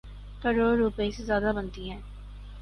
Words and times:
کروڑ 0.41 0.71
روپے 0.77 1.09
سے 1.11 1.23
زیادہ 1.23 1.51
بنتی 1.55 1.89
ہے۔ 1.91 1.99